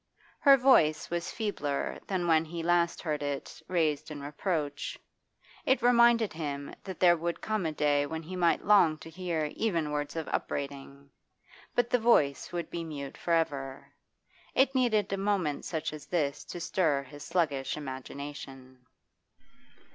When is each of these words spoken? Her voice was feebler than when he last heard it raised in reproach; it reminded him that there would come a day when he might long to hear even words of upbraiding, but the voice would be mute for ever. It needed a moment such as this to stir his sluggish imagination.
Her 0.39 0.57
voice 0.57 1.11
was 1.11 1.29
feebler 1.31 1.99
than 2.07 2.25
when 2.27 2.43
he 2.43 2.63
last 2.63 3.03
heard 3.03 3.21
it 3.21 3.61
raised 3.67 4.09
in 4.09 4.19
reproach; 4.19 4.97
it 5.63 5.83
reminded 5.83 6.33
him 6.33 6.73
that 6.83 6.99
there 6.99 7.15
would 7.15 7.39
come 7.39 7.67
a 7.67 7.71
day 7.71 8.07
when 8.07 8.23
he 8.23 8.35
might 8.35 8.65
long 8.65 8.97
to 8.97 9.11
hear 9.11 9.51
even 9.55 9.91
words 9.91 10.15
of 10.15 10.27
upbraiding, 10.29 11.11
but 11.75 11.91
the 11.91 11.99
voice 11.99 12.51
would 12.51 12.71
be 12.71 12.83
mute 12.83 13.15
for 13.15 13.35
ever. 13.35 13.91
It 14.55 14.73
needed 14.73 15.13
a 15.13 15.17
moment 15.17 15.65
such 15.65 15.93
as 15.93 16.07
this 16.07 16.45
to 16.45 16.59
stir 16.59 17.03
his 17.03 17.21
sluggish 17.23 17.77
imagination. 17.77 18.83